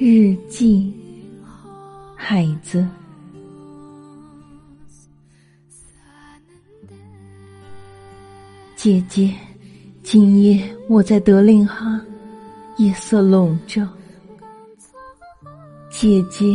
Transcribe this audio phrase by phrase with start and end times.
[0.00, 0.92] 日记，
[2.14, 2.86] 孩子。
[8.76, 9.34] 姐姐，
[10.04, 12.00] 今夜我在德令哈，
[12.76, 13.88] 夜色笼罩。
[15.90, 16.46] 姐姐，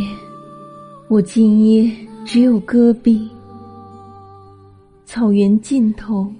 [1.08, 3.28] 我今夜只有戈壁，
[5.04, 6.32] 草原尽头，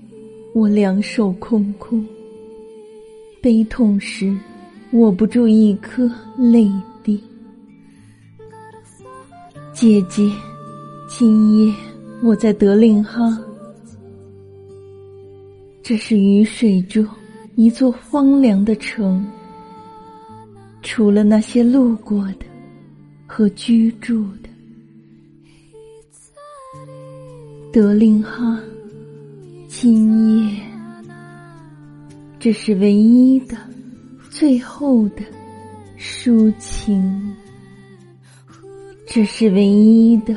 [0.54, 2.02] 我两手空空。
[3.42, 4.34] 悲痛时，
[4.92, 6.66] 握不住一颗泪
[7.04, 7.22] 滴。
[9.74, 10.28] 姐姐，
[11.06, 11.74] 今夜
[12.22, 13.38] 我在德令哈。
[15.82, 17.06] 这是雨水中
[17.56, 19.24] 一座荒凉的城，
[20.80, 22.46] 除了那些路过的
[23.26, 24.48] 和居住的，
[27.70, 28.58] 德令哈，
[29.68, 30.62] 今夜，
[32.38, 33.54] 这是唯一的、
[34.30, 35.22] 最后的
[35.98, 37.34] 抒情，
[39.06, 40.34] 这是唯一的、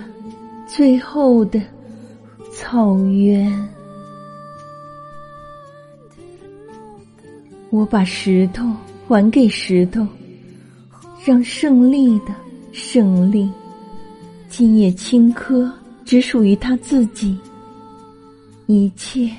[0.68, 1.62] 最后的
[2.54, 3.52] 草原。
[7.70, 8.66] 我把石头
[9.08, 10.06] 还给石头，
[11.26, 12.34] 让胜利的
[12.72, 13.50] 胜利。
[14.48, 15.70] 今夜青稞
[16.06, 17.38] 只属于他自己，
[18.68, 19.30] 一切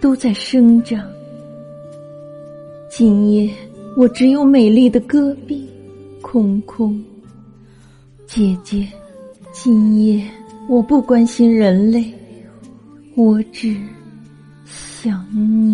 [0.00, 1.00] 都在生长。
[2.90, 3.50] 今夜
[3.96, 5.65] 我只有美丽的戈壁，
[6.20, 7.02] 空空。
[8.26, 8.86] 姐姐，
[9.52, 10.28] 今夜
[10.68, 12.12] 我不关心人类，
[13.14, 13.76] 我只
[14.64, 15.65] 想你。